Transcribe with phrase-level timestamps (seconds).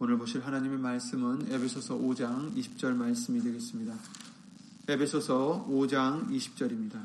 [0.00, 3.96] 오늘 보실 하나님의 말씀은 에베소서 5장 20절 말씀이 되겠습니다.
[4.86, 7.04] 에베소서 5장 20절입니다.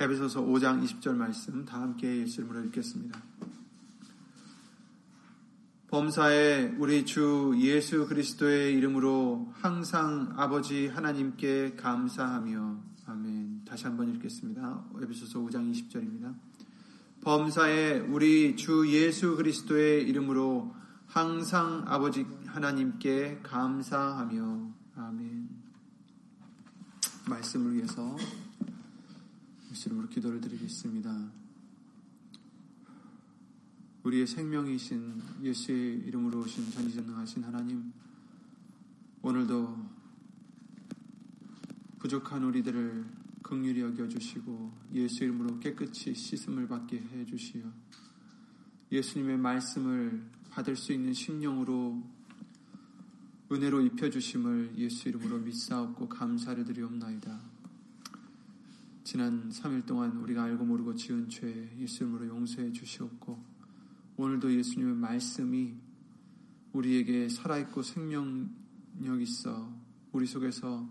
[0.00, 3.33] 에베소서 5장 20절 말씀 다 함께 예수 이름으로 읽겠습니다.
[5.94, 12.76] 범사에 우리 주 예수 그리스도의 이름으로 항상 아버지 하나님께 감사하며
[13.06, 13.64] 아멘.
[13.64, 14.86] 다시 한번 읽겠습니다.
[15.00, 16.34] 에베소서 5장 20절입니다.
[17.20, 20.74] 범사에 우리 주 예수 그리스도의 이름으로
[21.06, 25.48] 항상 아버지 하나님께 감사하며 아멘.
[27.28, 28.16] 말씀을 위해서
[29.70, 31.43] 예수 이름으로 기도를 드리겠습니다.
[34.04, 37.90] 우리의 생명이신 예수의 이름으로 오신 전지전능하신 하나님,
[39.22, 39.78] 오늘도
[42.00, 43.02] 부족한 우리들을
[43.42, 47.62] 극률히 여겨주시고 예수 이름으로 깨끗이 씻음을 받게 해주시어
[48.92, 52.02] 예수님의 말씀을 받을 수 있는 심령으로
[53.50, 57.40] 은혜로 입혀주심을 예수 이름으로 믿사옵고 감사를 드리옵나이다.
[59.02, 63.53] 지난 3일 동안 우리가 알고 모르고 지은 죄 예수 이름으로 용서해 주시옵고
[64.16, 65.74] 오늘도 예수님의 말씀이
[66.72, 69.72] 우리에게 살아있고 생명력 있어
[70.12, 70.88] 우리 속에서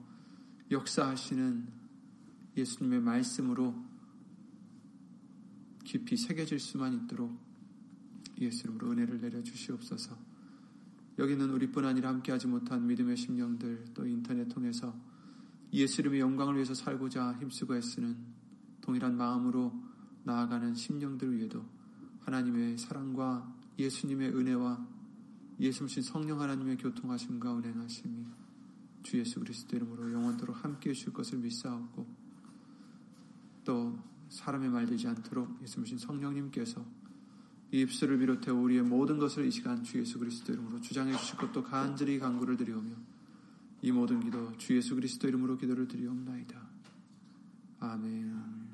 [0.69, 1.67] 역사하시는
[2.57, 3.75] 예수님의 말씀으로
[5.83, 7.37] 깊이 새겨질 수만 있도록
[8.39, 10.17] 예수님으로 은혜를 내려 주시옵소서.
[11.19, 14.93] 여기는 우리뿐 아니라 함께하지 못한 믿음의 심령들 또 인터넷 통해서
[15.71, 18.17] 예수 이름의 영광을 위해서 살고자 힘쓰고 애쓰는
[18.81, 19.73] 동일한 마음으로
[20.23, 21.65] 나아가는 심령들 위에도
[22.25, 24.87] 하나님의 사랑과 예수님의 은혜와
[25.59, 28.25] 예수님 성령 하나님의 교통하심과 운행하심이
[29.03, 32.07] 주 예수 그리스도 이름으로 영원토록 함께 해 주실 것을 믿사옵고
[33.65, 33.97] 또
[34.29, 36.83] 사람의 말 되지 않도록 예수님 성령님께서
[37.71, 41.63] 이 입술을 비롯해 우리의 모든 것을 이 시간 주 예수 그리스도 이름으로 주장해 주실 것도
[41.63, 42.91] 간절히 간구를 드리오며
[43.81, 46.61] 이 모든 기도 주 예수 그리스도 이름으로 기도를 드리옵나이다.
[47.79, 48.72] 아멘.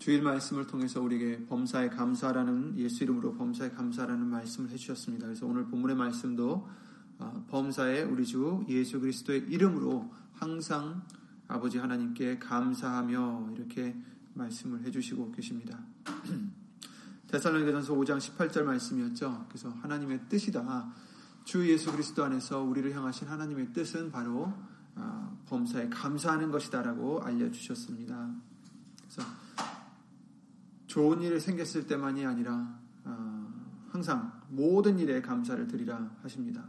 [0.00, 5.26] 주일 말씀을 통해서 우리에게 범사에 감사라는 예수 이름으로 범사에 감사라는 말씀을 해주셨습니다.
[5.26, 6.66] 그래서 오늘 본문의 말씀도
[7.18, 11.02] 어, 범사에 우리 주 예수 그리스도의 이름으로 항상
[11.48, 13.94] 아버지 하나님께 감사하며 이렇게
[14.32, 15.78] 말씀을 해주시고 계십니다.
[17.28, 19.48] 데살로니가전서 5장 18절 말씀이었죠.
[19.50, 20.94] 그래서 하나님의 뜻이다.
[21.44, 24.50] 주 예수 그리스도 안에서 우리를 향하신 하나님의 뜻은 바로
[24.94, 28.30] 어, 범사에 감사하는 것이다라고 알려주셨습니다.
[29.02, 29.49] 그래서
[30.90, 33.48] 좋은 일이 생겼을 때만이 아니라 어,
[33.90, 36.68] 항상 모든 일에 감사를 드리라 하십니다.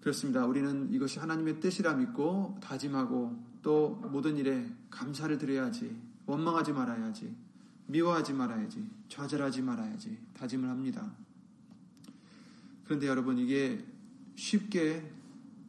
[0.00, 0.46] 그렇습니다.
[0.46, 7.34] 우리는 이것이 하나님의 뜻이라 믿고 다짐하고 또 모든 일에 감사를 드려야지 원망하지 말아야지
[7.86, 11.12] 미워하지 말아야지 좌절하지 말아야지 다짐을 합니다.
[12.84, 13.84] 그런데 여러분 이게
[14.36, 15.12] 쉽게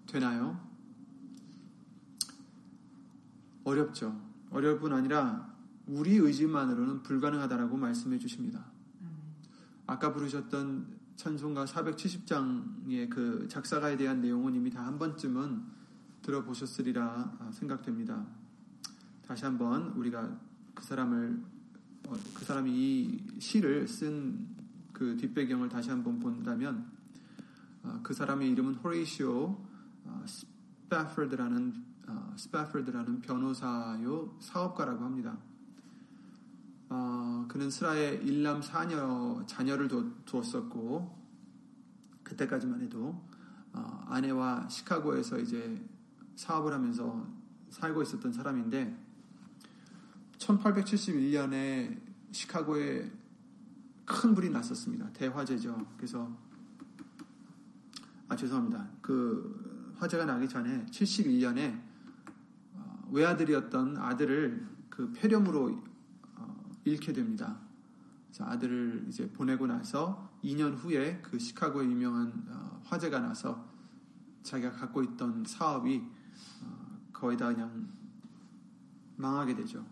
[0.06, 0.64] 되나요?
[3.64, 4.16] 어렵죠.
[4.52, 5.55] 어려울 뿐 아니라
[5.88, 8.66] 우리 의지만으로는 불가능하다라고 말씀해 주십니다.
[9.88, 15.64] 아까 부르셨던 찬송가 470장의 그 작사가에 대한 내용은 이미 다 한 번쯤은
[16.22, 18.26] 들어보셨으리라 생각됩니다.
[19.26, 20.40] 다시 한번 우리가
[20.74, 21.42] 그 사람을
[22.08, 24.56] 어, 그 사람이 이 시를 쓴
[24.96, 26.90] 그 뒷배경을 다시 한번 본다면
[27.84, 29.58] 어, 그 사람의 이름은 호레이시오
[30.06, 31.84] 어, 스파퍼드라는
[32.38, 35.38] 스파퍼드라는 변호사요 사업가라고 합니다.
[36.90, 41.18] 어, 그는 슬하의 일남 사녀 자녀를 두, 었었고
[42.24, 43.22] 그때까지만 해도
[43.74, 45.84] 어, 아내와 시카고에서 이제
[46.36, 47.26] 사업을 하면서
[47.70, 48.96] 살고 있었던 사람인데
[50.38, 52.00] 1871년에
[52.32, 53.12] 시카고에
[54.06, 55.12] 큰 불이 났었습니다.
[55.14, 55.88] 대화재죠.
[55.98, 56.32] 그래서
[58.28, 58.88] 아 죄송합니다.
[59.02, 61.82] 그 화재가 나기 전에 71년에
[62.74, 65.84] 어, 외아들이었던 아들을 그 폐렴으로
[66.86, 67.60] 잃게 됩니다.
[68.38, 73.66] 아들을 이제 보내고 나서 2년 후에 그 시카고의 유명한 어, 화재가 나서
[74.44, 76.04] 자기가 갖고 있던 사업이
[76.64, 77.88] 어, 거의 다 그냥
[79.16, 79.86] 망하게 되죠.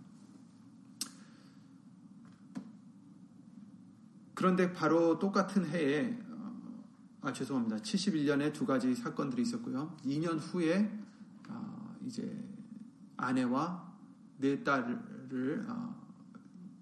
[4.34, 6.84] 그런데 바로 똑같은 해에 어,
[7.22, 7.78] 아 죄송합니다.
[7.78, 9.96] 71년에 두 가지 사건들이 있었고요.
[10.06, 11.04] 2년 후에
[12.06, 12.38] 이제
[13.18, 13.94] 아내와
[14.38, 15.66] 네 딸을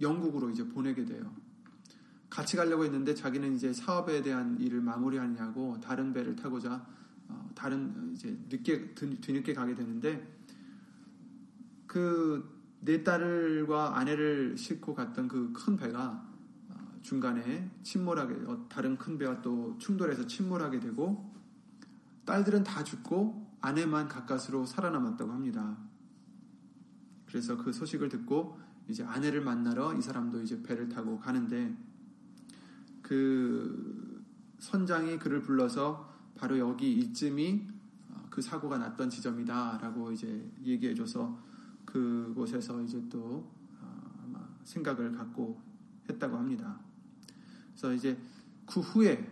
[0.01, 1.33] 영국으로 이제 보내게 돼요.
[2.29, 6.85] 같이 가려고 했는데 자기는 이제 사업에 대한 일을 마무리하느냐고 다른 배를 타고자
[7.27, 10.41] 어, 다른 이제 늦게 뒤늦게 가게 되는데
[11.87, 16.25] 그네 딸과 아내를 싣고 갔던 그 큰 배가
[16.69, 21.29] 어, 중간에 침몰하게 어, 다른 큰 배와 또 충돌해서 침몰하게 되고
[22.25, 25.77] 딸들은 다 죽고 아내만 가까스로 살아남았다고 합니다.
[27.25, 31.75] 그래서 그 소식을 듣고 이제 아내를 만나러 이 사람도 이제 배를 타고 가는데
[33.01, 34.23] 그
[34.59, 37.67] 선장이 그를 불러서 바로 여기 이쯤이
[38.09, 41.37] 어, 그 사고가 났던 지점이다라고 이제 얘기해줘서
[41.85, 43.51] 그곳에서 이제 또
[43.81, 45.61] 어, 아마 생각을 갖고
[46.09, 46.79] 했다고 합니다.
[47.71, 48.17] 그래서 이제
[48.65, 49.29] 그 후에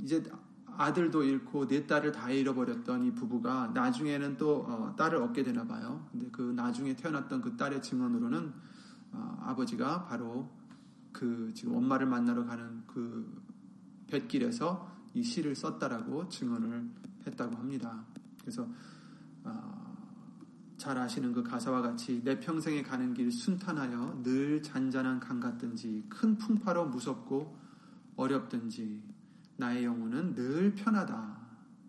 [0.00, 0.22] 이제
[0.66, 6.06] 아들도 잃고 네 딸을 다 잃어버렸던 이 부부가 나중에는 또 어, 딸을 얻게 되나 봐요.
[6.10, 8.71] 근데 그 나중에 태어났던 그 딸의 증언으로는 어,
[9.12, 10.48] 아버지가 바로
[11.12, 13.42] 그 지금 엄마를 만나러 가는 그
[14.06, 16.90] 뱃길에서 이 시를 썼다라고 증언을
[17.26, 18.04] 했다고 합니다.
[18.40, 18.66] 그래서
[19.44, 19.82] 어,
[20.76, 26.36] 잘 아시는 그 가사와 같이 내 평생에 가는 길 순탄하여 늘 잔잔한 강 같든지 큰
[26.38, 27.56] 풍파로 무섭고
[28.16, 29.02] 어렵든지
[29.56, 31.40] 나의 영혼은 늘 편하다,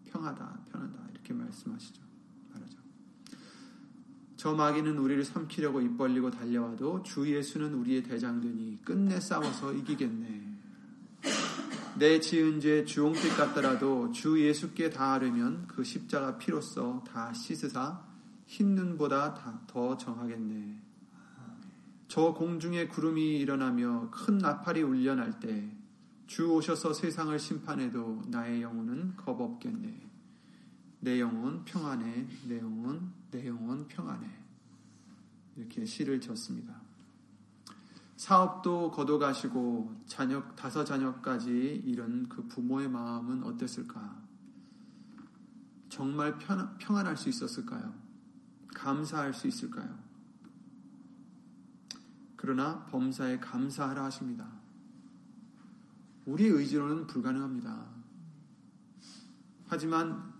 [0.05, 2.12] 평하다, 편하다 이렇게 말씀하시죠.
[4.43, 10.57] 저 마귀는 우리를 삼키려고 입 벌리고 달려와도 주 예수는 우리의 대장되니 끝내 싸워서 이기겠네.
[11.97, 18.03] 내 지은 죄 주홍빛 같더라도 주 예수께 닿으려면 그 십자가 피로써 다 씻으사
[18.45, 20.77] 흰 눈보다 더 정하겠네.
[22.09, 25.71] 저 공중에 구름이 일어나며 큰 나팔이 울려날 때
[26.27, 30.12] 주 오셔서 세상을 심판해도 나의 영혼은 겁없겠네.
[31.03, 32.27] 내 영혼 평안해.
[32.47, 34.25] 내 영혼, 내 영혼 평안해.
[35.57, 36.79] 이렇게 시를 졌습니다.
[38.15, 44.23] 사업도 거둬가시고 자녀 다섯 자녀까지 이런 그 부모의 마음은 어땠을까?
[45.89, 47.93] 정말 편, 평안할 수 있었을까요?
[48.73, 49.99] 감사할 수 있을까요?
[52.37, 54.49] 그러나 범사에 감사하라 하십니다.
[56.25, 57.87] 우리의 의지로는 불가능합니다.
[59.67, 60.32] 하지만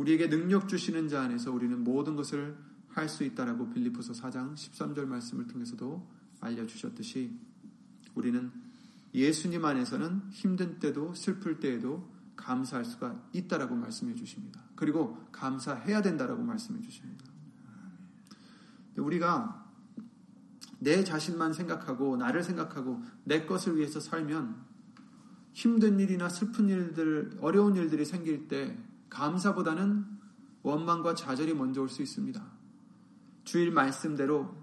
[0.00, 2.56] 우리에게 능력 주시는 자 안에서 우리는 모든 것을
[2.88, 6.08] 할 수 있다라고 빌리포서 4장 13절 말씀을 통해서도
[6.40, 7.38] 알려주셨듯이
[8.14, 8.50] 우리는
[9.12, 14.62] 예수님 안에서는 힘든 때도 슬플 때에도 감사할 수가 있다라고 말씀해 주십니다.
[14.74, 17.26] 그리고 감사해야 된다라고 말씀해 주십니다.
[18.96, 19.66] 우리가
[20.78, 24.56] 내 자신만 생각하고 나를 생각하고 내 것을 위해서 살면
[25.52, 28.78] 힘든 일이나 슬픈 일들, 어려운 일들이 생길 때
[29.10, 30.06] 감사보다는
[30.62, 32.42] 원망과 좌절이 먼저 올 수 있습니다.
[33.44, 34.54] 주일 말씀대로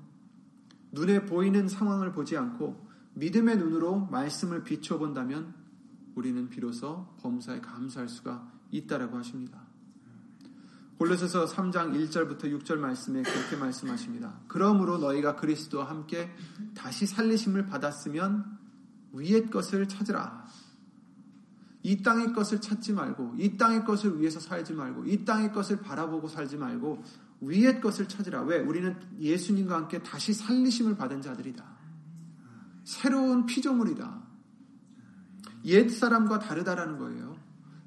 [0.91, 5.53] 눈에 보이는 상황을 보지 않고 믿음의 눈으로 말씀을 비춰본다면
[6.15, 9.67] 우리는 비로소 범사에 감사할 수가 있다라고 하십니다.
[10.97, 14.39] 골로새서 3장 1절부터 6절 말씀에 그렇게 말씀하십니다.
[14.47, 16.31] 그러므로 너희가 그리스도와 함께
[16.75, 18.57] 다시 살리심을 받았으면
[19.13, 20.45] 위의 것을 찾으라.
[21.87, 26.27] 이 땅의 것을 찾지 말고, 이 땅의 것을 위해서 살지 말고, 이 땅의 것을 바라보고
[26.27, 27.01] 살지 말고,
[27.39, 28.41] 위의 것을 찾으라.
[28.41, 28.59] 왜?
[28.59, 31.63] 우리는 예수님과 함께 다시 살리심을 받은 자들이다.
[32.83, 34.21] 새로운 피조물이다.
[35.63, 37.37] 옛 사람과 다르다라는 거예요.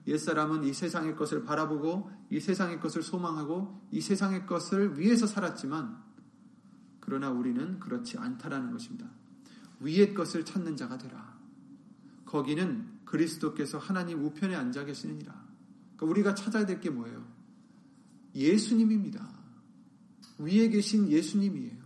[0.06, 6.02] 옛 사람은 이 세상의 것을 바라보고, 이 세상의 것을 소망하고, 이 세상의 것을 위해서 살았지만,
[7.00, 9.10] 그러나 우리는 그렇지 않다라는 것입니다.
[9.80, 11.39] 위의 것을 찾는 자가 되라.
[12.30, 15.32] 거기는 그리스도께서 하나님 우편에 앉아 계시느니라.
[15.96, 17.26] 그러니까 우리가 찾아야 될 게 뭐예요?
[18.36, 19.28] 예수님입니다.
[20.38, 21.80] 위에 계신 예수님이에요.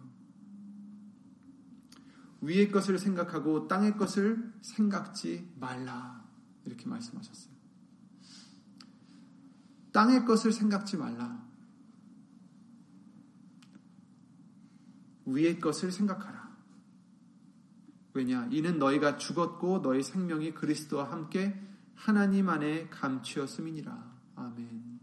[2.43, 6.23] 위의 것을 생각하고 땅의 것을 생각지 말라.
[6.67, 7.55] 이렇게 말씀하셨어요.
[9.93, 11.43] 땅의 것을 생각지 말라.
[15.25, 16.44] 위의 것을 생각하라.
[18.15, 18.49] 왜냐?
[18.53, 21.61] 이는 너희가 죽었고 너희 생명이 그리스도와 함께
[21.97, 24.15] 하나님 안에 감추었음이니라.
[24.37, 25.01] 아멘.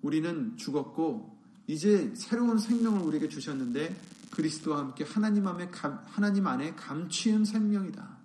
[0.00, 1.36] 우리는 죽었고
[1.66, 3.96] 이제 새로운 생명을 우리에게 주셨는데
[4.30, 8.16] 그리스도와 함께 하나님 안에 감, 하나님 안에 감추은 생명이다.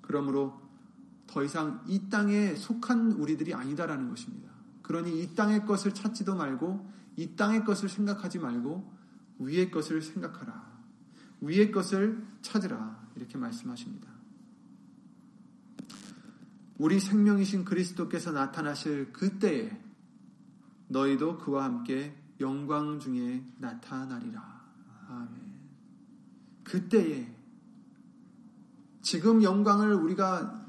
[0.00, 0.60] 그러므로
[1.26, 4.50] 더 이상 이 땅에 속한 우리들이 아니다라는 것입니다.
[4.82, 8.90] 그러니 이 땅의 것을 찾지도 말고 이 땅의 것을 생각하지 말고
[9.40, 10.67] 위의 것을 생각하라.
[11.40, 13.08] 위의 것을 찾으라.
[13.16, 14.08] 이렇게 말씀하십니다.
[16.78, 19.80] 우리 생명이신 그리스도께서 나타나실 그때에
[20.88, 24.62] 너희도 그와 함께 영광 중에 나타나리라.
[25.08, 25.30] 아멘.
[26.62, 27.34] 그때에
[29.02, 30.66] 지금 영광을 우리가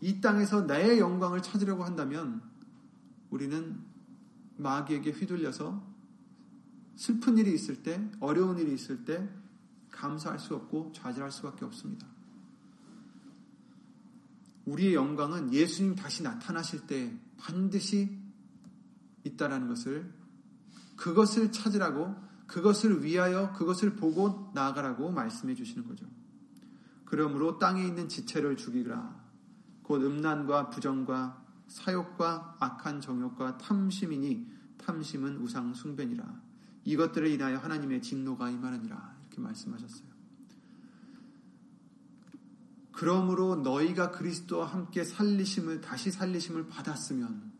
[0.00, 2.42] 이 땅에서 나의 영광을 찾으려고 한다면
[3.30, 3.80] 우리는
[4.58, 5.82] 마귀에게 휘둘려서
[6.96, 9.28] 슬픈 일이 있을 때, 어려운 일이 있을 때
[10.04, 12.06] 감사할 수 없고 좌절할 수밖에 없습니다.
[14.66, 18.18] 우리의 영광은 예수님 다시 나타나실 때 반드시
[19.24, 20.12] 있다라는 것을
[20.96, 22.14] 그것을 찾으라고
[22.46, 26.06] 그것을 위하여 그것을 보고 나아가라고 말씀해 주시는 거죠.
[27.06, 29.24] 그러므로 땅에 있는 지체를 죽이라.
[29.82, 36.42] 곧 음란과 부정과 사욕과 악한 정욕과 탐심이니 탐심은 우상 숭배니라.
[36.84, 39.13] 이것들을 인하여 하나님의 진노가 임하느니라.
[39.34, 40.14] 이렇게 말씀하셨어요.
[42.92, 47.52] 그러므로 너희가 그리스도와 함께 살리심을 다시 살리심을 받았으면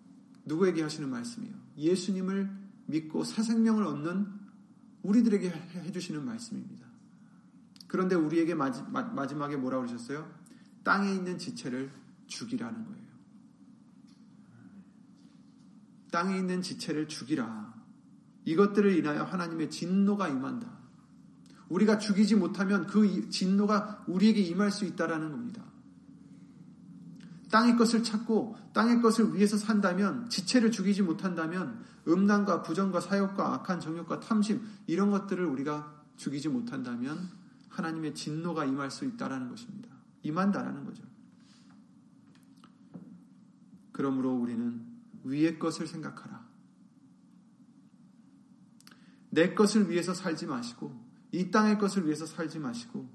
[0.45, 1.55] 누구에게 하시는 말씀이에요?
[1.77, 2.51] 예수님을
[2.87, 4.33] 믿고 새 생명을 얻는
[5.03, 6.87] 우리들에게 해주시는 말씀입니다.
[7.89, 10.33] 그런데 우리에게 마지, 막에 뭐라고 그러셨어요?
[10.85, 11.91] 땅에 있는 지체를
[12.27, 13.05] 죽이라는 거예요.
[16.11, 17.75] 땅에 있는 지체를 죽이라.
[18.45, 20.84] 이것들을 인하여 하나님의 진노가 임한다.
[21.75, 25.65] 우리가 죽이지 못하면 그 진노가 우리에게 임할 수 있다라는 겁니다.
[27.51, 34.21] 땅의 것을 찾고 땅의 것을 위해서 산다면 지체를 죽이지 못한다면 음란과 부정과 사욕과 악한 정욕과
[34.21, 37.29] 탐심 이런 것들을 우리가 죽이지 못한다면
[37.71, 39.89] 하나님의 진노가 임할 수 있다라는 것입니다.
[40.23, 41.03] 임한다라는 거죠.
[43.91, 44.81] 그러므로 우리는
[45.25, 46.45] 위의 것을 생각하라.
[49.31, 51.04] 내 것을 위해서 살지 마시고
[51.35, 53.09] 이 땅의 것을 위해서 살지 마시고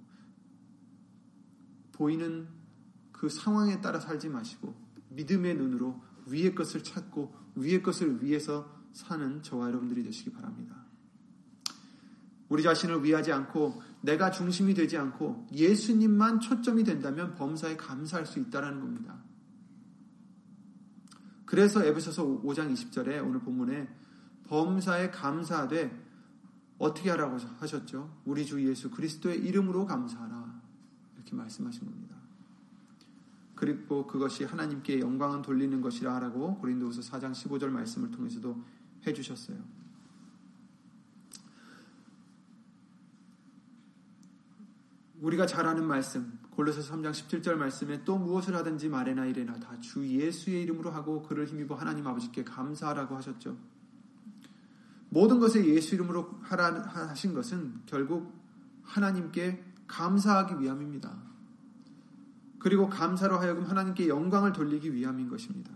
[1.93, 2.49] 보이는
[3.13, 4.75] 그 상황에 따라 살지 마시고
[5.09, 10.75] 믿음의 눈으로 위의 것을 찾고 위의 것을 위해서 사는 저와 여러분들이 되시기 바랍니다.
[12.49, 18.81] 우리 자신을 위하지 않고 내가 중심이 되지 않고 예수님만 초점이 된다면 범사에 감사할 수 있다는
[18.81, 19.17] 겁니다.
[21.45, 23.87] 그래서 에베소서 5장 20절에 오늘 본문에
[24.47, 26.08] 범사에 감사하되
[26.79, 28.21] 어떻게 하라고 하셨죠?
[28.25, 30.61] 우리 주 예수 그리스도의 이름으로 감사하라.
[31.15, 32.15] 이렇게 말씀하신 겁니다.
[33.53, 38.63] 그리고 그것이 하나님께 영광은 돌리는 것이라 하라고 고린도후서 4장 15절 말씀을 통해서도
[39.05, 39.57] 해 주셨어요.
[45.19, 50.07] 우리가 잘 아는 말씀 골로새서 3장 17절 말씀에 또 무엇을 하든지 말해나 이래나 다 주
[50.07, 53.57] 예수의 이름으로 하고 그를 힘입어 하나님 아버지께 감사하라고 하셨죠.
[55.09, 58.33] 모든 것을 예수 이름으로 하라 하신 것은 결국
[58.83, 61.29] 하나님께 감사하기 위함입니다.
[62.59, 65.71] 그리고 감사로 하여금 하나님께 영광을 돌리기 위함인 것입니다.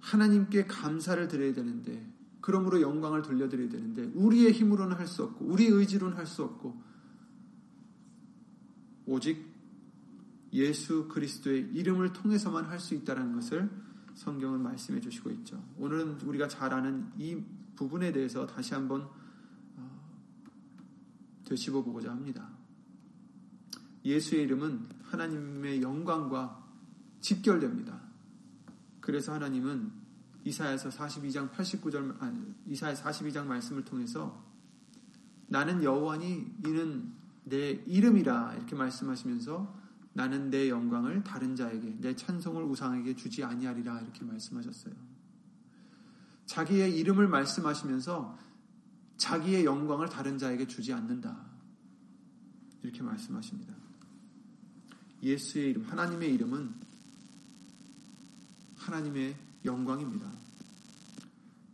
[0.00, 2.04] 하나님께 감사를 드려야 되는데,
[2.40, 6.82] 그러므로 영광을 돌려드려야 되는데, 우리의 힘으로는 할 수 없고, 우리의 의지로는 할 수 없고,
[9.06, 9.46] 오직
[10.52, 13.70] 예수 그리스도의 이름을 통해서만 할 수 있다는 것을
[14.14, 15.62] 성경은 말씀해 주시고 있죠.
[15.78, 17.42] 오늘은 우리가 잘 아는 이
[17.76, 19.08] 부분에 대해서 다시 한번
[19.76, 20.00] 어,
[21.46, 22.48] 되씹어 보고자 합니다.
[24.04, 26.62] 예수의 이름은 하나님의 영광과
[27.20, 28.00] 직결됩니다.
[29.00, 29.92] 그래서 하나님은
[30.44, 34.42] 이사야서 42장 89절 아니 이사야 42장 말씀을 통해서
[35.48, 37.12] 나는 여호와니 이는
[37.44, 39.79] 내 이름이라 이렇게 말씀하시면서
[40.12, 44.94] 나는 내 영광을 다른 자에게 내 찬송을 우상에게 주지 아니하리라 이렇게 말씀하셨어요.
[46.46, 48.38] 자기의 이름을 말씀하시면서
[49.16, 51.36] 자기의 영광을 다른 자에게 주지 않는다.
[52.82, 53.72] 이렇게 말씀하십니다.
[55.22, 56.74] 예수의 이름, 하나님의 이름은
[58.76, 60.30] 하나님의 영광입니다.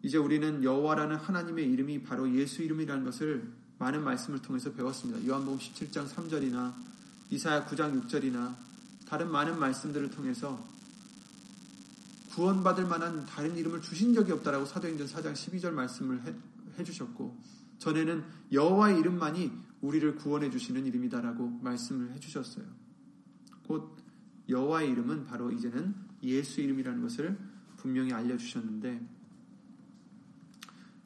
[0.02, 5.24] 이제 우리는 여호와라는 하나님의 이름이 바로 예수 이름이라는 것을 많은 말씀을 통해서 배웠습니다.
[5.26, 6.74] 요한복음 17장 3절이나
[7.30, 8.56] 이사야 9장 6절이나
[9.06, 10.64] 다른 많은 말씀들을 통해서
[12.30, 16.34] 구원받을 만한 다른 이름을 주신 적이 없다라고 사도행전 4장 12절 말씀을 해,
[16.78, 17.36] 해 주셨고
[17.78, 22.64] 전에는 여호와의 이름만이 우리를 구원해 주시는 이름이다라고 말씀을 해 주셨어요.
[23.66, 23.96] 곧
[24.48, 27.38] 여호와의 이름은 바로 이제는 예수 이름이라는 것을
[27.76, 29.06] 분명히 알려 주셨는데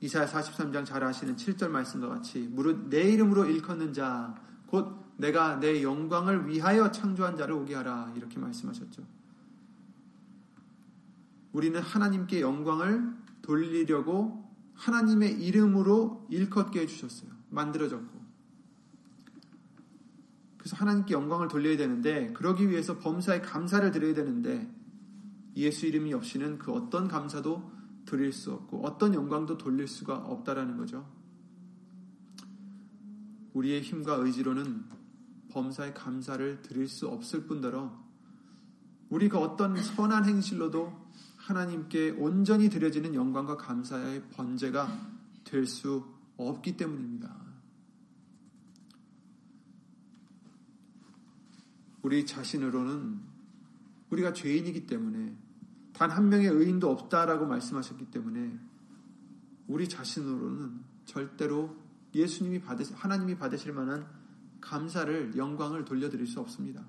[0.01, 5.83] 이사야 43장 잘 아시는 7절 말씀과 같이 무릇 내 이름으로 일컫는 자 곧 내가 내
[5.83, 8.13] 영광을 위하여 창조한 자를 오게 하라.
[8.17, 9.07] 이렇게 말씀하셨죠.
[11.53, 17.31] 우리는 하나님께 영광을 돌리려고 하나님의 이름으로 일컫게 해주셨어요.
[17.51, 18.21] 만들어졌고.
[20.57, 24.73] 그래서 하나님께 영광을 돌려야 되는데, 그러기 위해서 범사에 감사를 드려야 되는데,
[25.57, 27.71] 예수 이름이 없이는 그 어떤 감사도
[28.07, 31.07] 드릴 수 없고, 어떤 영광도 돌릴 수가 없다라는 거죠.
[33.55, 35.00] 우리의 힘과 의지로는
[35.51, 37.93] 범사에 감사를 드릴 수 없을 뿐더러
[39.11, 40.93] 우리가 어떤 선한 행실로도
[41.37, 45.11] 하나님께 온전히 드려지는 영광과 감사의 번제가
[45.45, 46.05] 될 수
[46.37, 47.35] 없기 때문입니다.
[52.03, 53.21] 우리 자신으로는
[54.11, 55.37] 우리가 죄인이기 때문에
[55.93, 58.59] 단 한 명의 의인도 없다라고 말씀하셨기 때문에
[59.69, 61.77] 우리 자신으로는 절대로
[62.15, 64.07] 예수님이 받으 하나님이 받으실 만한
[64.61, 66.85] 감사를 영광을 돌려드릴 수 없습니다.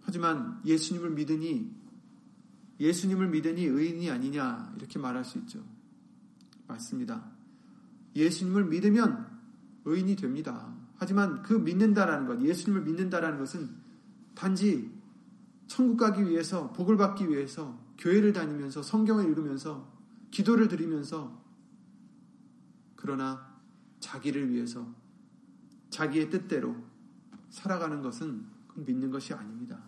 [0.00, 1.72] 하지만 예수님을 믿으니
[2.80, 5.62] 예수님을 믿으니 의인이 아니냐 이렇게 말할 수 있죠.
[6.66, 7.30] 맞습니다.
[8.16, 9.28] 예수님을 믿으면
[9.84, 10.74] 의인이 됩니다.
[10.96, 13.70] 하지만 그 믿는다라는 것, 예수님을 믿는다라는 것은
[14.34, 14.90] 단지
[15.66, 19.92] 천국 가기 위해서 복을 받기 위해서 교회를 다니면서 성경을 읽으면서
[20.30, 21.40] 기도를 드리면서
[22.96, 23.49] 그러나
[24.00, 24.92] 자기를 위해서
[25.90, 26.76] 자기의 뜻대로
[27.50, 29.82] 살아가는 것은 믿는 것이 아닙니다.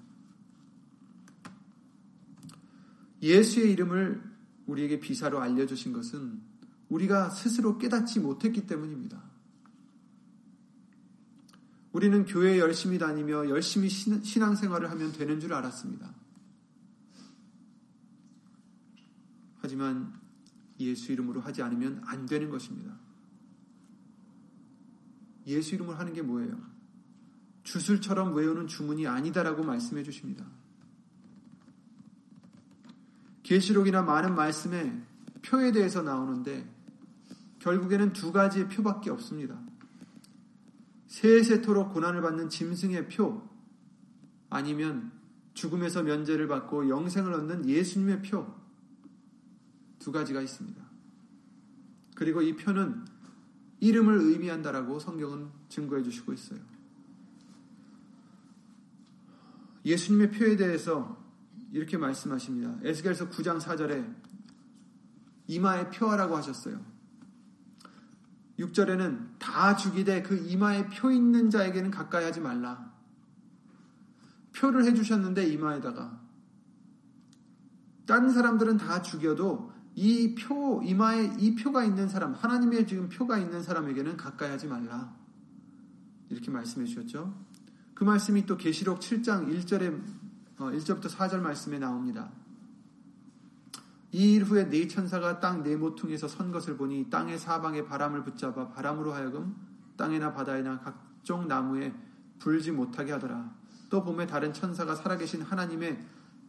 [3.23, 4.23] 예수의 이름을
[4.67, 6.41] 우리에게 비사로 알려주신 것은
[6.89, 9.23] 우리가 스스로 깨닫지 못했기 때문입니다.
[11.93, 16.13] 우리는 교회에 열심히 다니며 열심히 신앙생활을 하면 되는 줄 알았습니다.
[19.59, 20.13] 하지만
[20.81, 22.99] 예수 이름으로 하지 않으면 안 되는 것입니다.
[25.47, 26.57] 예수 이름으로 하는 게 뭐예요?
[27.65, 30.45] 주술처럼 외우는 주문이 아니다라고 말씀해 주십니다.
[33.43, 35.01] 계시록이나 많은 말씀에
[35.43, 36.69] 표에 대해서 나오는데
[37.59, 39.61] 결국에는 두 가지의 표밖에 없습니다.
[41.09, 43.49] 세세토록 고난을 받는 짐승의 표
[44.49, 45.13] 아니면
[45.55, 48.63] 죽음에서 면제를 받고 영생을 얻는 예수님의 표
[50.03, 50.83] 두 가지가 있습니다.
[52.17, 53.05] 그리고 이 표는
[53.83, 56.61] 이름을 의미한다라고 성경은 증거해 주시고 있어요.
[59.85, 61.21] 예수님의 표에 대해서
[61.73, 62.77] 이렇게 말씀하십니다.
[62.85, 64.15] 에스겔서 9장 4절에
[65.49, 66.81] 이마에 표하라고 하셨어요.
[68.61, 72.93] 6절에는 다 죽이되 그 이마에 표 있는 자에게는 가까이 하지 말라.
[74.55, 76.21] 표를 해주셨는데 이마에다가
[78.07, 83.63] 다른 사람들은 다 죽여도 이 표, 이마에 이 표가 있는 사람, 하나님의 지금 표가 있는
[83.63, 85.15] 사람에게는 가까이 하지 말라.
[86.31, 87.35] 이렇게 말씀해 주셨죠.
[87.95, 90.03] 그 말씀이 또 계시록 7장 1절에
[90.59, 92.31] 1절부터 어, 4절 말씀에 나옵니다.
[94.13, 98.69] 이 일 후에 네 천사가 땅 네 모퉁이에서 선 것을 보니 땅의 사방에 바람을 붙잡아
[98.69, 99.57] 바람으로 하여금
[99.97, 101.95] 땅이나 바다에나 각종 나무에
[102.39, 103.55] 불지 못하게 하더라.
[103.89, 105.99] 또 봄에 다른 천사가 살아계신 하나님의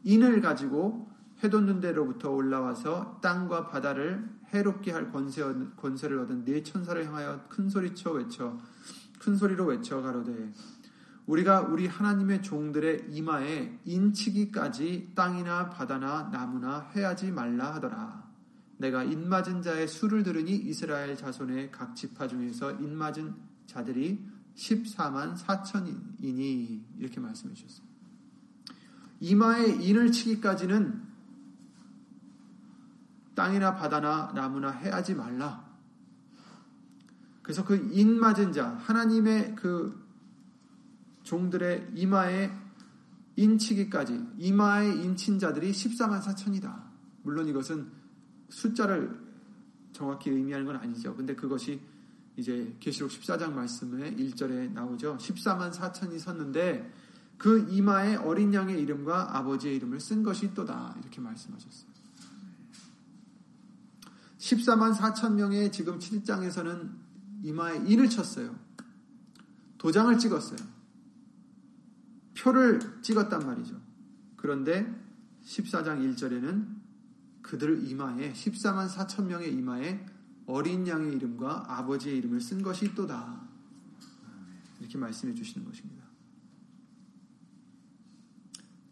[0.03, 1.09] 인을 가지고
[1.43, 5.43] 해돋는 데로부터 올라와서 땅과 바다를 해롭게 할 권세,
[5.75, 8.57] 권세를 얻은 네 천사를 향하여 큰 소리쳐 외쳐
[9.19, 10.51] 큰 소리로 외쳐 가로되
[11.25, 18.23] 우리가 우리 하나님의 종들의 이마에 인치기까지 땅이나 바다나 나무나 해하지 말라 하더라.
[18.77, 23.33] 내가 인맞은 자의 수를 들으니 이스라엘 자손의 각 지파 중에서 인맞은
[23.65, 24.25] 자들이
[24.55, 27.87] 14만 4천이니 이렇게 말씀해 주셨어요.
[29.21, 31.12] 이마에 인을 치기까지는
[33.35, 35.73] 땅이나 바다나 나무나 해하지 말라.
[37.41, 40.01] 그래서 그 인맞은 자, 하나님의 그
[41.23, 42.51] 종들의 이마에
[43.35, 46.83] 인치기까지 이마에 인친 자들이 14만 4천이다.
[47.23, 47.91] 물론 이것은
[48.49, 49.19] 숫자를
[49.91, 51.15] 정확히 의미하는 건 아니죠.
[51.15, 51.81] 근데 그것이
[52.35, 55.17] 이제 계시록 14장 말씀에 1절에 나오죠.
[55.17, 56.91] 14만 4천이 섰는데
[57.37, 60.95] 그 이마에 어린 양의 이름과 아버지의 이름을 쓴 것이 또다.
[60.99, 62.02] 이렇게 말씀하셨어요.
[64.43, 66.91] 14만 4천 명의 지금 7장에서는
[67.43, 68.53] 이마에 인을 쳤어요.
[69.77, 70.59] 도장을 찍었어요.
[72.37, 73.79] 표를 찍었단 말이죠.
[74.35, 74.93] 그런데
[75.45, 76.75] 14장 1절에는
[77.41, 80.05] 그들 이마에 14만 4천 명의 이마에
[80.45, 83.41] 어린 양의 이름과 아버지의 이름을 쓴 것이 또다.
[84.81, 86.03] 이렇게 말씀해 주시는 것입니다.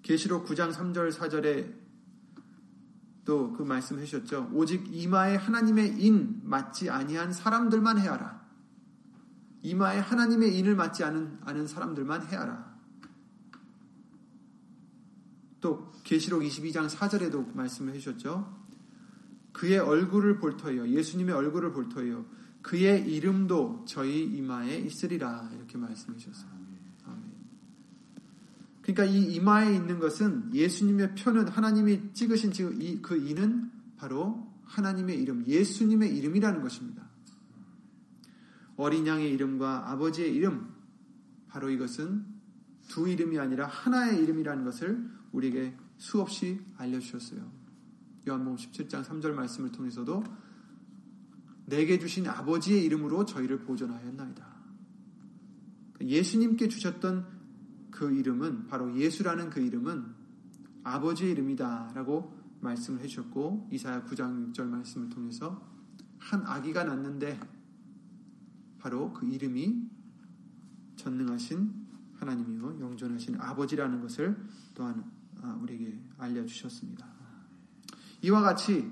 [0.02, 1.81] 계시록 9장 3절 4절에
[3.26, 4.50] 또 그 말씀 해 주셨죠.
[4.54, 8.42] 오직 이마에 하나님의 인 맞지 아니한 사람들만 해하라.
[9.64, 12.72] 이마에 하나님의 인을 맞지 않은, 않은 사람들만 해하라.
[15.60, 18.60] 또 계시록 22장 4절에도 말씀을 해주셨죠.
[19.54, 20.88] 그의 얼굴을 볼 터이요.
[20.88, 22.26] 예수님의 얼굴을 볼 터이요.
[22.64, 25.50] 그의 이름도 저희 이마에 있으리라.
[25.54, 26.61] 이렇게 말씀해 주셨어요.
[28.94, 36.16] 그러니까 이 이마에 있는 것은 예수님의 표는 하나님이 찍으신 그 이는 바로 하나님의 이름, 예수님의
[36.18, 37.10] 이름이라는 것입니다.
[38.76, 40.74] 어린 양의 이름과 아버지의 이름,
[41.48, 42.26] 바로 이것은
[42.88, 47.50] 두 이름이 아니라 하나의 이름이라는 것을 우리에게 수없이 알려주셨어요.
[48.28, 50.24] 요한복음 17장 3절 말씀을 통해서도
[51.66, 54.52] 내게 주신 아버지의 이름으로 저희를 보존하였나이다.
[56.02, 57.41] 예수님께 주셨던
[57.92, 60.06] 그 이름은 바로 예수라는 그 이름은
[60.84, 65.62] 아버지의 이름이다라고 말씀을 해주셨고 이사야 9장 6절 말씀을 통해서
[66.18, 67.40] 한 아기가 낳는데
[68.80, 69.90] 바로 그 이름이
[70.96, 71.82] 전능하신
[72.16, 74.38] 하나님이요 영존하신 아버지라는 것을
[74.76, 75.04] 또한
[75.42, 77.08] 아, 우리에게 알려주셨습니다.
[78.22, 78.92] 이와 같이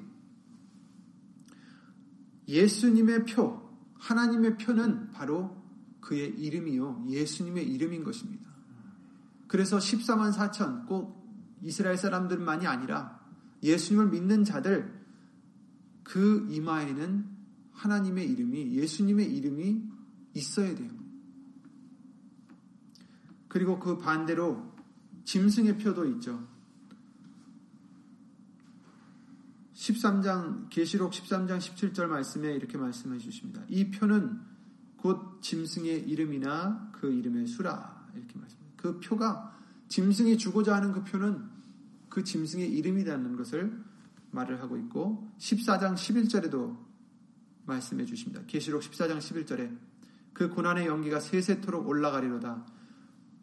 [2.48, 5.56] 예수님의 표, 하나님의 표는 바로
[6.02, 8.49] 그의 이름이요 예수님의 이름인 것입니다.
[9.50, 11.28] 그래서 14만 4천 꼭
[11.64, 13.20] 이스라엘 사람들만이 아니라
[13.64, 15.04] 예수님을 믿는 자들
[16.04, 17.26] 그 이마에는
[17.72, 19.84] 하나님의 이름이 예수님의 이름이
[20.36, 20.92] 있어야 돼요.
[23.48, 24.72] 그리고 그 반대로
[25.26, 26.48] 짐승의 표도 있죠.
[29.74, 33.64] 13장 계시록 13장 17절 말씀에 이렇게 말씀해 주십니다.
[33.68, 34.40] 이 표는
[34.98, 38.59] 곧 짐승의 이름이나 그 이름의 수라 이렇게 말씀합니다.
[38.82, 39.58] 그 표가
[39.90, 41.50] 짐승이 주고자 하는 그 표는
[42.08, 43.84] 그 짐승의 이름이라는 것을
[44.32, 46.78] 말을 하고 있고 14장 11절에도
[47.66, 48.42] 말씀해 주십니다.
[48.48, 49.78] 계시록 14장 11절에
[50.34, 52.66] 그 고난의 연기가 세세토록 올라가리로다.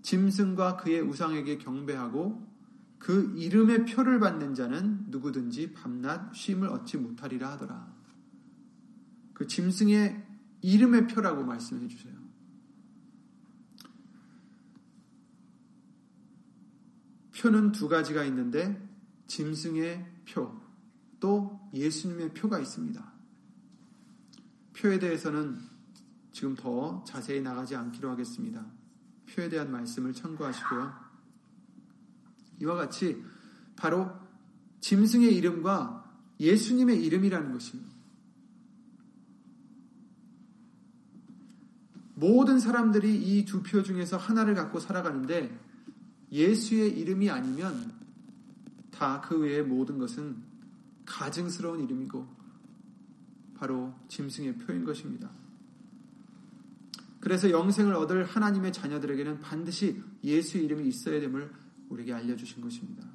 [0.00, 2.46] 짐승과 그의 우상에게 경배하고
[2.98, 7.94] 그 이름의 표를 받는 자는 누구든지 밤낮 쉼을 얻지 못하리라 하더라.
[9.34, 10.24] 그 짐승의
[10.62, 12.15] 이름의 표라고 말씀해 주세요.
[17.38, 18.82] 표는 두 가지가 있는데
[19.26, 20.58] 짐승의 표,
[21.20, 23.12] 또 예수님의 표가 있습니다.
[24.76, 25.58] 표에 대해서는
[26.32, 28.64] 지금 더 자세히 나가지 않기로 하겠습니다.
[29.30, 30.92] 표에 대한 말씀을 참고하시고요.
[32.62, 33.22] 이와 같이
[33.76, 34.10] 바로
[34.80, 36.04] 짐승의 이름과
[36.40, 37.90] 예수님의 이름이라는 것입니다.
[42.14, 45.65] 모든 사람들이 이 두 표 중에서 하나를 갖고 살아가는데
[46.32, 47.92] 예수의 이름이 아니면
[48.90, 50.36] 다 그 외의 모든 것은
[51.04, 52.26] 가증스러운 이름이고
[53.54, 55.30] 바로 짐승의 표인 것입니다.
[57.20, 61.50] 그래서 영생을 얻을 하나님의 자녀들에게는 반드시 예수의 이름이 있어야 됨을
[61.88, 63.06] 우리에게 알려주신 것입니다.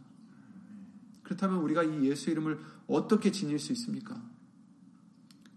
[1.24, 4.21] 그렇다면 우리가 이 예수 이름을 어떻게 지닐 수 있습니까?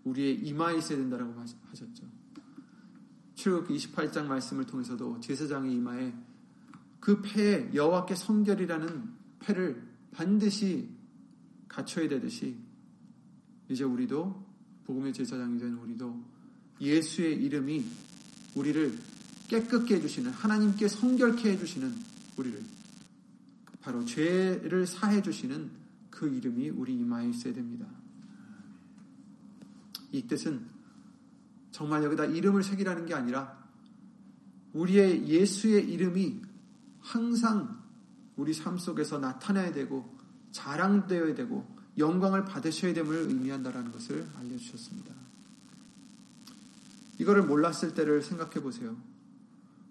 [0.04, 1.34] 우리의 이마에 있어야 된다고
[1.70, 2.04] 하셨죠.
[3.34, 6.14] 출애굽기 28장 말씀을 통해서도 제사장의 이마에
[7.04, 10.88] 그 패에 여호와께 성결이라는 패를 반드시
[11.68, 12.56] 갖춰야 되듯이
[13.68, 14.42] 이제 우리도
[14.86, 16.24] 복음의 제사장이 된 우리도
[16.80, 17.84] 예수의 이름이
[18.54, 18.98] 우리를
[19.48, 21.94] 깨끗게 해주시는 하나님께 성결케 해주시는
[22.38, 22.62] 우리를
[23.82, 25.70] 바로 죄를 사해 주시는
[26.08, 27.86] 그 이름이 우리 이마에 있어야 됩니다.
[30.10, 30.64] 이 뜻은
[31.70, 33.62] 정말 여기다 이름을 새기라는 게 아니라
[34.72, 36.53] 우리의 예수의 이름이
[37.04, 37.78] 항상
[38.34, 40.16] 우리 삶 속에서 나타나야 되고
[40.52, 41.66] 자랑되어야 되고
[41.98, 45.14] 영광을 받으셔야 됨을 의미한다라는 것을 알려주셨습니다.
[47.18, 48.96] 이거를 몰랐을 때를 생각해 보세요.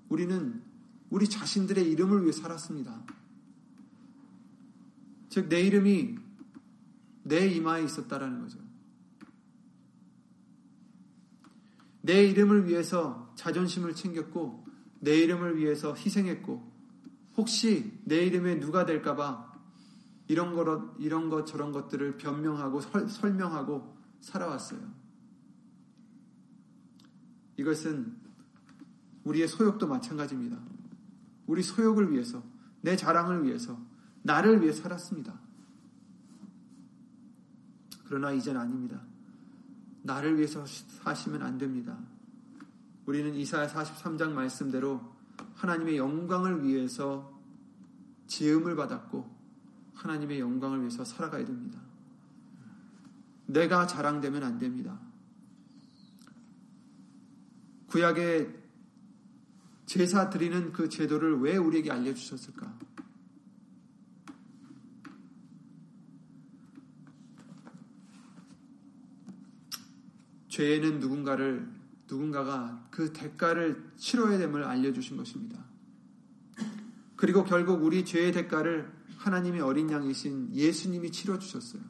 [0.10, 0.62] 우리는
[1.10, 3.04] 우리 자신들의 이름을 위해 살았습니다.
[5.30, 6.18] 즉, 내 이름이
[7.24, 8.60] 내 이마에 있었다라는 거죠.
[12.02, 14.66] 내 이름을 위해서 자존심을 챙겼고,
[15.00, 16.73] 내 이름을 위해서 희생했고,
[17.38, 19.54] 혹시 내 이름에 누가 될까봐
[20.28, 24.80] 이런 것, 이런 것, 저런 것들을 변명하고 설, 설명하고 살아왔어요.
[27.58, 28.18] 이것은
[29.26, 30.58] 우리의 소욕도 마찬가지입니다.
[31.46, 32.42] 우리 소욕을 위해서,
[32.82, 33.78] 내 자랑을 위해서,
[34.22, 35.40] 나를 위해 살았습니다.
[38.06, 39.02] 그러나 이젠 아닙니다.
[40.04, 41.98] 나를 위해서 사시면 안 됩니다.
[43.06, 45.13] 우리는 이사야 43장 말씀대로
[45.56, 47.34] 하나님의 영광을 위해서
[48.28, 49.34] 지음을 받았고
[49.94, 51.80] 하나님의 영광을 위해서 살아가야 됩니다.
[53.46, 55.00] 내가 자랑되면 안 됩니다.
[57.88, 58.64] 구약의
[59.86, 62.80] 제사 드리는 그 제도를 왜 우리에게 알려주셨을까?
[70.48, 71.83] 죄에는 누군가를
[72.14, 75.64] 누군가가 그 대가를 치러야 됨을 알려주신 것입니다.
[77.16, 81.82] 그리고 결국 우리 죄의 대가를 하나님의 어린 양이신 예수님이 치러주셨어요.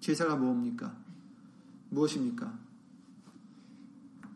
[0.00, 0.96] 제사가 뭡니까?
[1.90, 2.58] 무엇입니까?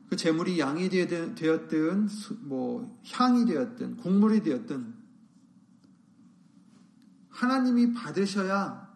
[0.09, 2.09] 그 재물이 양이 되었든
[2.41, 4.95] 뭐 향이 되었든 곡물이 되었든
[7.29, 8.89] 하나님이 받으셔야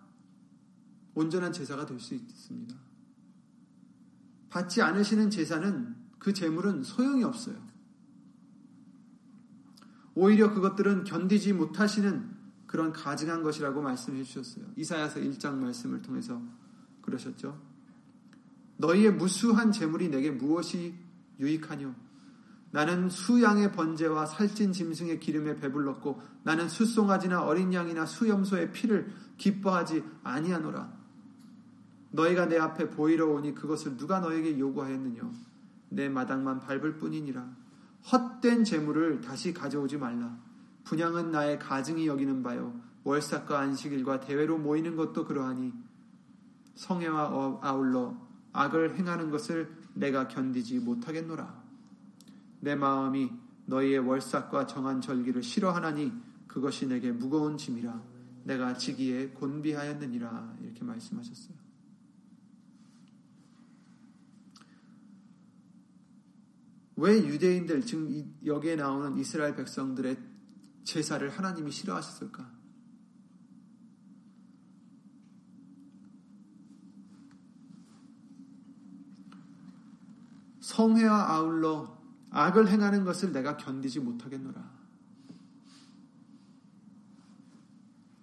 [1.14, 2.82] 온전한 제사가 될 수 있습니다.
[4.52, 7.56] 받지 않으시는 제사는 그 재물은 소용이 없어요.
[10.14, 12.30] 오히려 그것들은 견디지 못하시는
[12.66, 14.66] 그런 가증한 것이라고 말씀해 주셨어요.
[14.76, 16.42] 이사야서 1장 말씀을 통해서
[17.00, 17.58] 그러셨죠.
[18.76, 20.94] 너희의 무수한 재물이 내게 무엇이
[21.40, 21.94] 유익하뇨?
[22.72, 31.01] 나는 수양의 번제와 살찐 짐승의 기름에 배불렀고 나는 수송아지나 어린 양이나 수염소의 피를 기뻐하지 아니하노라.
[32.12, 35.31] 너희가 내 앞에 보이러 오니 그것을 누가 너에게 요구하였느냐?
[35.90, 37.46] 내 마당만 밟을 뿐이니라.
[38.11, 40.38] 헛된 재물을 다시 가져오지 말라.
[40.85, 42.75] 분양은 나의 가증이 여기는 바요.
[43.05, 45.72] 월삭과 안식일과 대회로 모이는 것도 그러하니
[46.75, 48.16] 성애와 아울러
[48.53, 51.62] 악을 행하는 것을 내가 견디지 못하겠노라.
[52.61, 53.31] 내 마음이
[53.66, 56.12] 너희의 월삭과 정한 절기를 싫어하나니
[56.46, 58.03] 그것이 내게 무거운 짐이라
[58.44, 61.62] 내가 지기에 곤비하였느니라 이렇게 말씀하셨어요.
[66.96, 70.16] 왜 유대인들 지금 여기에 나오는 이스라엘 백성들의
[70.85, 72.50] 제사를 하나님이 싫어하셨을까?
[80.61, 81.98] 성회와 아울러
[82.31, 84.72] 악을 행하는 것을 내가 견디지 못하겠노라.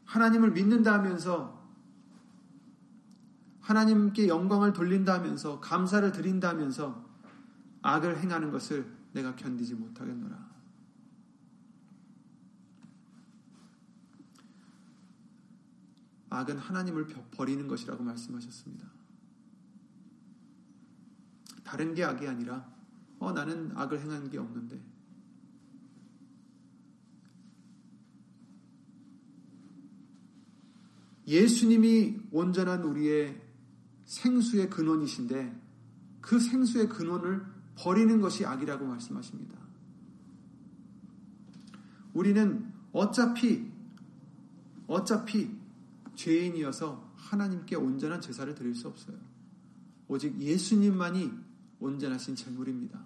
[0.06, 1.60] 하나님을 믿는다면서
[3.62, 7.09] 하나님께 영광을 돌린다면서 감사를 드린다면서
[7.82, 10.50] 악을 행하는 것을 내가 견디지 못하겠노라.
[16.32, 18.88] 악은 하나님을 버리는 것이라고 말씀하셨습니다.
[21.64, 22.72] 다른 게 악이 아니라
[23.20, 24.82] 어 나는 악을 행한 게 없는데
[31.28, 33.40] 예수님이 온전한 우리의
[34.06, 35.62] 생수의 근원이신데
[36.22, 37.46] 그 생수의 근원을
[37.80, 39.58] 버리는 것이 악이라고 말씀하십니다.
[42.14, 43.72] 우리는 어차피
[44.88, 45.58] 어차피
[46.16, 49.18] 죄인이어서 하나님께 온전한 제사를 드릴 수 없어요.
[50.10, 51.32] 오직 예수님만이
[51.80, 53.00] 온전하신 제물입니다.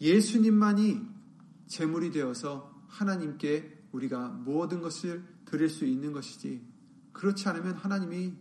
[0.00, 1.00] 예수님만이
[1.66, 6.62] 제물이 되어서 하나님께 우리가 모든 것을 드릴 수 있는 것이지
[7.12, 8.34] 그렇지 않으면 하나님이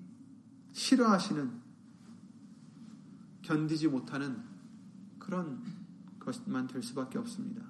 [0.73, 1.64] 싫어하시는
[3.45, 4.43] 견디지 못하는
[5.19, 5.63] 그런
[6.19, 7.63] 것만 될 수밖에 없습니다.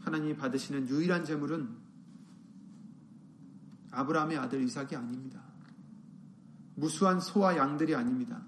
[0.00, 1.68] 하나님이 받으시는 유일한 제물은
[3.90, 5.42] 아브라함의 아들 이삭이 아닙니다.
[6.74, 8.44] 무수한 소와 양들이 아닙니다.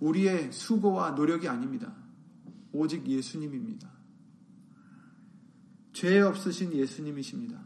[0.00, 1.94] 우리의 수고와 노력이 아닙니다.
[2.72, 3.88] 오직 예수님입니다.
[5.92, 7.62] 죄 없으신 예수님이십니다.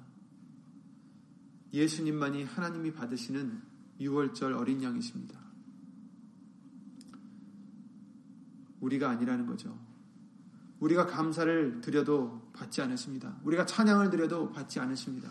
[1.73, 3.63] 예수님만이 하나님이 받으시는
[4.01, 5.46] 6월절 어린 양이십니다.
[8.81, 9.79] 우리가 아니라는 거죠.
[10.81, 13.37] 우리가 감사를 드려도 받지 않으십니다.
[13.45, 15.31] 우리가 찬양을 드려도 받지 않으십니다.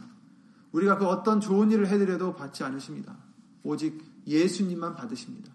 [0.72, 3.18] 우리가 그 어떤 좋은 일을 해드려도 받지 않으십니다.
[3.64, 5.54] 오직 예수님만 받으십니다.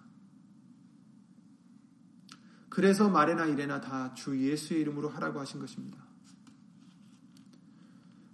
[2.68, 5.98] 그래서 말에나 이래나 다 주 예수의 이름으로 하라고 하신 것입니다.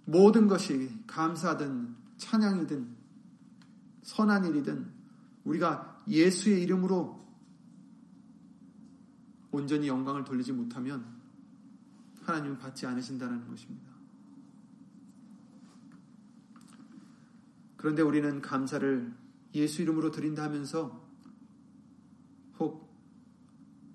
[0.05, 2.95] 모든 것이 감사든 찬양이든
[4.03, 4.89] 선한 일이든
[5.43, 7.26] 우리가 예수의 이름으로
[9.57, 11.05] 온전히 영광을 돌리지 못하면
[12.23, 13.91] 하나님은 받지 않으신다는 것입니다.
[17.75, 19.13] 그런데 우리는 감사를
[19.55, 21.05] 예수 이름으로 드린다 하면서
[22.59, 22.87] 혹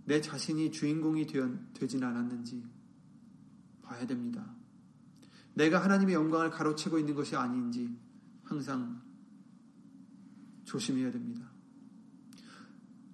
[0.05, 1.27] 내 자신이 주인공이
[1.75, 2.63] 되진 않았는지
[3.83, 4.55] 봐야 됩니다.
[5.55, 7.97] 내가 하나님의 영광을 가로채고 있는 것이 아닌지
[8.43, 9.01] 항상
[10.65, 11.51] 조심해야 됩니다.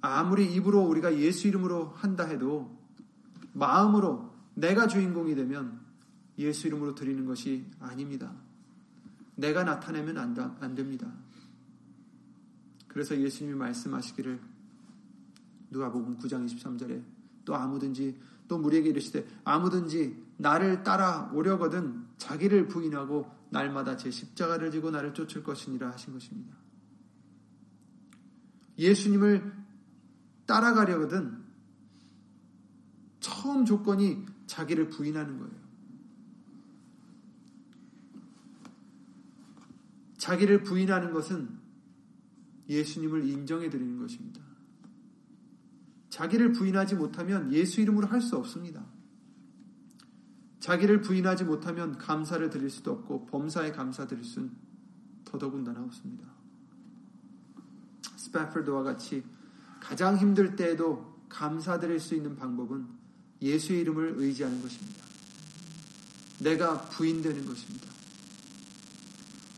[0.00, 2.76] 아무리 입으로 우리가 예수 이름으로 한다 해도
[3.52, 5.80] 마음으로 내가 주인공이 되면
[6.38, 8.32] 예수 이름으로 드리는 것이 아닙니다.
[9.34, 11.12] 내가 나타내면 안, 됩니다.
[12.88, 14.40] 그래서 예수님이 말씀하시기를
[15.70, 17.02] 누가복음 9장 23절에
[17.44, 24.90] 또 아무든지 또 무리에게 이르시되 아무든지 나를 따라 오려거든 자기를 부인하고 날마다 제 십자가를 지고
[24.90, 26.56] 나를 쫓을 것이니라 하신 것입니다.
[28.78, 29.57] 예수님을
[30.48, 31.44] 따라가려거든
[33.20, 35.68] 처음 조건이 자기를 부인하는 거예요.
[40.16, 41.58] 자기를 부인하는 것은
[42.68, 44.40] 예수님을 인정해 드리는 것입니다.
[46.08, 48.84] 자기를 부인하지 못하면 예수 이름으로 할 수 없습니다.
[50.60, 54.50] 자기를 부인하지 못하면 감사를 드릴 수도 없고 범사에 감사 드릴 수는
[55.24, 56.26] 더더군다나 없습니다.
[58.16, 59.22] 스패퍼드와 같이
[59.80, 62.86] 가장 힘들 때에도 감사드릴 수 있는 방법은
[63.40, 65.04] 예수의 이름을 의지하는 것입니다.
[66.40, 67.86] 내가 부인되는 것입니다.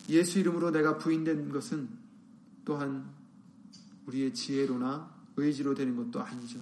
[0.09, 1.89] 예수 이름으로 내가 부인된 것은
[2.65, 3.09] 또한
[4.07, 6.61] 우리의 지혜로나 의지로 되는 것도 아니죠.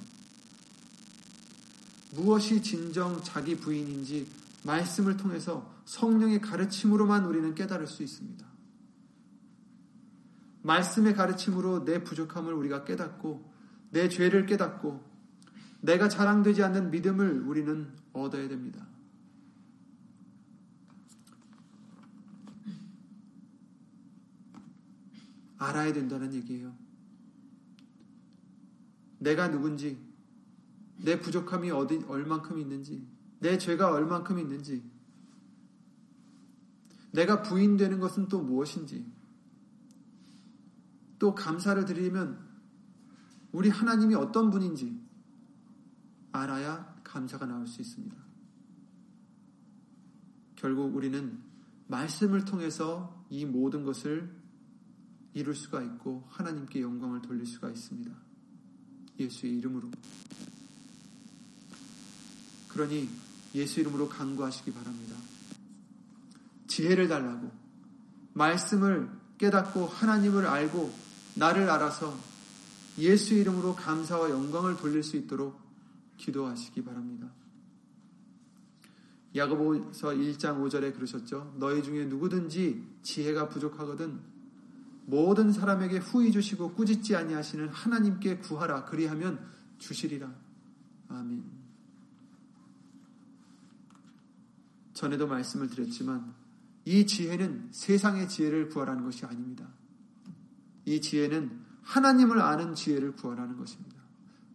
[2.14, 4.26] 무엇이 진정 자기 부인인지
[4.64, 8.47] 말씀을 통해서 성령의 가르침으로만 우리는 깨달을 수 있습니다.
[10.68, 13.50] 말씀의 가르침으로 내 부족함을 우리가 깨닫고
[13.90, 15.02] 내 죄를 깨닫고
[15.80, 18.86] 내가 자랑되지 않는 믿음을 우리는 얻어야 됩니다.
[25.56, 26.74] 알아야 된다는 얘기예요.
[29.20, 29.98] 내가 누군지,
[30.98, 33.04] 내 부족함이 어디, 얼만큼 있는지,
[33.40, 34.84] 내 죄가 얼만큼 있는지,
[37.10, 39.17] 내가 부인되는 것은 또 무엇인지,
[41.18, 42.46] 또 감사를 드리면
[43.52, 45.00] 우리 하나님이 어떤 분인지
[46.32, 48.16] 알아야 감사가 나올 수 있습니다.
[50.56, 51.38] 결국 우리는
[51.86, 54.36] 말씀을 통해서 이 모든 것을
[55.34, 58.10] 이룰 수가 있고 하나님께 영광을 돌릴 수가 있습니다.
[59.18, 59.90] 예수의 이름으로.
[62.68, 63.08] 그러니
[63.54, 65.16] 예수 이름으로 간구하시기 바랍니다.
[66.66, 67.50] 지혜를 달라고
[68.34, 71.07] 말씀을 깨닫고 하나님을 알고
[71.38, 72.18] 나를 알아서
[72.98, 75.58] 예수 이름으로 감사와 영광을 돌릴 수 있도록
[76.16, 77.28] 기도하시기 바랍니다.
[79.36, 81.54] 야고보서 1장 5절에 그러셨죠.
[81.58, 84.18] 너희 중에 누구든지 지혜가 부족하거든
[85.06, 89.38] 모든 사람에게 후히 주시고 꾸짖지 아니하시는 하나님께 구하라 그리하면
[89.78, 90.30] 주시리라.
[91.08, 91.44] 아멘.
[94.92, 96.34] 전에도 말씀을 드렸지만
[96.84, 99.68] 이 지혜는 세상의 지혜를 구하라는 것이 아닙니다.
[100.88, 103.96] 이 지혜는 하나님을 아는 지혜를 구하라는 것입니다.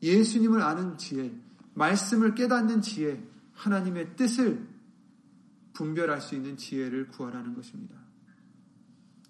[0.02, 1.32] 예수님을 아는 지혜,
[1.76, 4.68] 말씀을 깨닫는 지혜, 하나님의 뜻을
[5.74, 7.96] 분별할 수 있는 지혜를 구하라는 것입니다.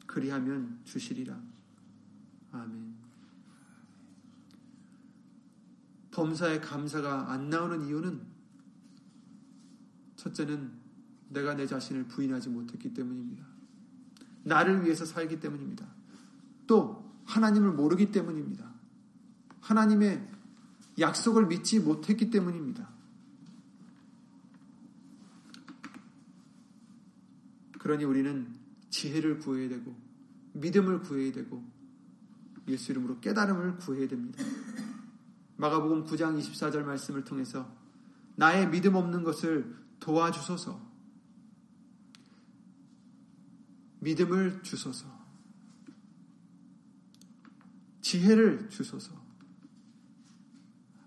[0.08, 1.38] 그리하면 주시리라.
[2.54, 2.94] 아멘.
[6.12, 8.22] 범사의 감사가 안 나오는 이유는
[10.16, 10.72] 첫째는
[11.30, 13.46] 내가 내 자신을 부인하지 못했기 때문입니다.
[14.44, 16.03] 나를 위해서 살기 때문입니다.
[16.68, 18.72] 또 하나님을 모르기 때문입니다.
[19.62, 20.28] 하나님의
[21.00, 22.90] 약속을 믿지 못했기 때문입니다.
[27.80, 28.48] 그러니 우리는
[28.90, 29.94] 지혜를 구해야 되고
[30.54, 31.64] 믿음을 구해야 되고
[32.68, 34.44] 예수 이름으로 깨달음을 구해야 됩니다.
[35.58, 37.70] 마가복음 9장 24절 말씀을 통해서
[38.36, 40.80] 나의 믿음 없는 것을 도와주소서.
[44.00, 45.13] 믿음을 주소서.
[48.14, 49.12] 지혜를 주소서.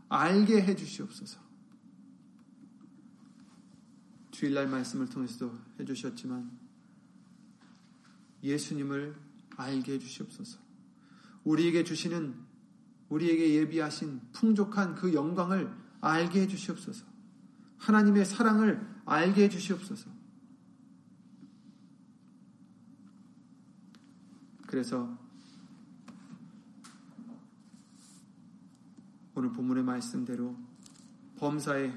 [0.09, 1.38] 알게 해 주시옵소서.
[4.33, 6.51] 주일날 말씀을 통해서도 해 주셨지만
[8.42, 9.14] 예수님을
[9.57, 10.59] 알게 해 주시옵소서.
[11.45, 12.35] 우리에게 주시는
[13.09, 17.07] 우리에게 예비하신 풍족한 그 영광을 알게 해 주시옵소서.
[17.79, 20.11] 하나님의 사랑을 알게 해 주시옵소서.
[24.66, 25.26] 그래서
[29.37, 30.57] 오늘 본문의 말씀대로
[31.37, 31.92] 범사에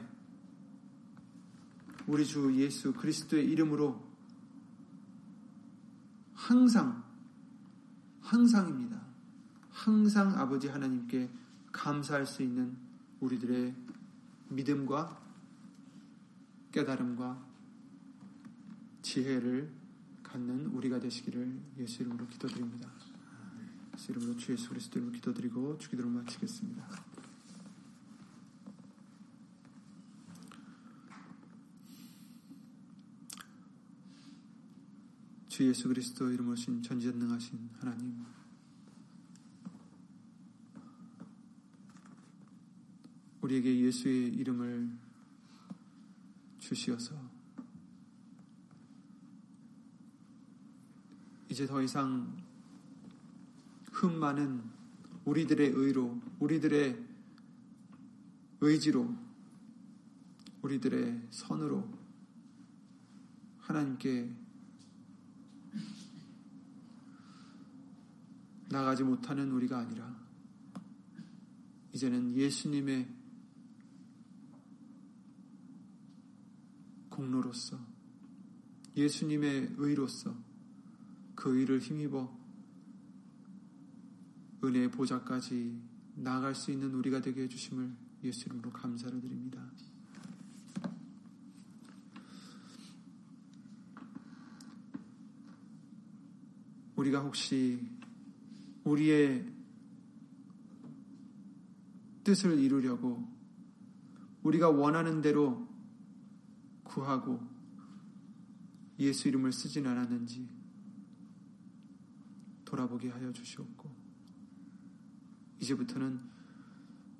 [2.05, 3.97] 우리 주 예수 그리스도의 이름으로
[6.33, 7.01] 항상
[8.19, 9.01] 항상입니다.
[9.71, 11.29] 항상 아버지 하나님께
[11.71, 12.75] 감사할 수 있는
[13.21, 13.73] 우리들의
[14.49, 15.17] 믿음과
[16.73, 17.41] 깨달음과
[19.01, 19.71] 지혜를
[20.23, 22.89] 갖는 우리가 되시기를 예수 이름으로 기도드립니다.
[23.93, 27.08] 예수 이름으로 주 예수 그리스도 이름으로 기도드리고 주기도로 마치겠습니다.
[35.59, 38.23] 주 예수 그리스도 이름으로 신 전지전능하신 하나님.
[43.41, 44.89] 우리에게 예수의 이름을
[46.59, 47.13] 주시어서
[51.49, 52.41] 이제 더 이상
[53.91, 54.63] 흠 많은
[55.25, 57.05] 우리들의 의로 우리들의
[58.61, 59.13] 의지로
[60.61, 61.85] 우리들의 선으로
[63.57, 64.38] 하나님께
[68.69, 70.15] 나가지 못하는 우리가 아니라
[71.93, 73.07] 이제는 예수님의
[77.09, 77.79] 공로로서
[78.95, 80.35] 예수님의 의로서
[81.35, 82.37] 그 의를 힘입어
[84.63, 85.81] 은혜의 보좌까지
[86.15, 87.91] 나아갈 수 있는 우리가 되게 해주심을
[88.25, 89.65] 예수 이름으로 감사를 드립니다.
[96.97, 97.98] 우리가 혹시
[98.89, 99.45] 우리의
[102.23, 103.27] 뜻을 이루려고
[104.41, 105.67] 우리가 원하는 대로
[106.83, 107.39] 구하고
[108.97, 110.49] 예수 이름을 쓰진 않았는지
[112.65, 113.89] 돌아보게 하여 주시옵고
[115.61, 116.19] 이제부터는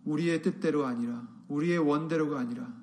[0.05, 2.73] 우리의 뜻대로 아니라 우리의 원대로가 아니라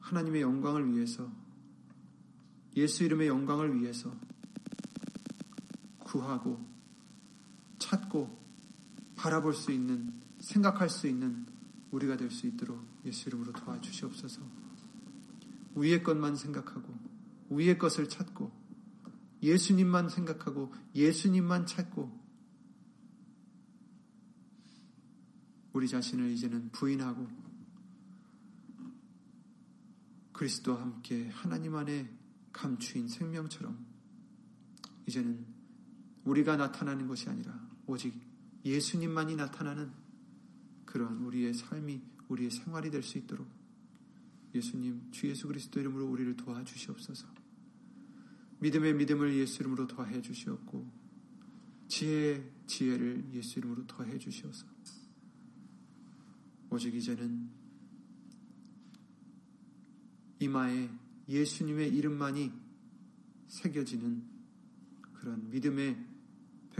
[0.00, 1.30] 하나님의 영광을 위해서
[2.76, 4.14] 예수 이름의 영광을 위해서
[6.10, 6.66] 구하고
[7.78, 8.36] 찾고
[9.14, 11.46] 바라볼 수 있는 생각할 수 있는
[11.92, 14.42] 우리가 될 수 있도록 예수 이름으로 도와주시옵소서.
[15.76, 16.92] 위의 것만 생각하고
[17.50, 18.50] 위의 것을 찾고
[19.42, 22.18] 예수님만 생각하고 예수님만 찾고
[25.72, 27.28] 우리 자신을 이제는 부인하고
[30.32, 32.12] 그리스도와 함께 하나님 안에
[32.52, 33.86] 감추인 생명처럼
[35.06, 35.49] 이제는
[36.30, 38.14] 우리가 나타나는 것이 아니라 오직
[38.64, 39.90] 예수님만이 나타나는
[40.84, 43.48] 그러한 우리의 삶이 우리의 생활이 될 수 있도록
[44.54, 47.26] 예수님 주 예수 그리스도 이름으로 우리를 도와주시옵소서.
[48.60, 50.88] 믿음의 믿음을 예수 이름으로 더해 주시옵고
[51.88, 54.66] 지혜의 지혜를 예수 이름으로 더해 주시옵소서.
[56.70, 57.50] 오직 이제는
[60.38, 60.90] 이마에
[61.28, 62.52] 예수님의 이름만이
[63.48, 64.22] 새겨지는
[65.14, 66.09] 그런 믿음의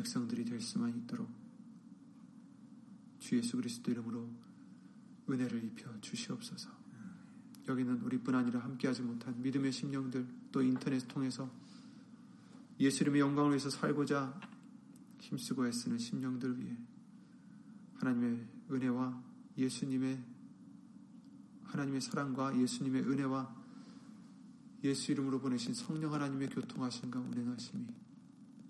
[0.01, 1.28] 백성들이 될 수만 있도록
[3.18, 4.30] 주 예수 그리스도 이름으로
[5.28, 6.70] 은혜를 입혀 주시옵소서.
[7.68, 11.51] 여기는 우리뿐 아니라 함께하지 못한 믿음의 심령들 또 인터넷 통해서
[12.80, 14.40] 예수 이름의 영광을 위해서 살고자
[15.20, 16.74] 힘쓰고 애쓰는 심령들 위해
[17.96, 19.22] 하나님의 은혜와
[19.59, 20.18] 예수님의
[21.64, 23.55] 하나님의 사랑과 예수님의 은혜와
[24.82, 27.99] 예수 이름으로 보내신 성령 하나님의 교통하심과 운행하심이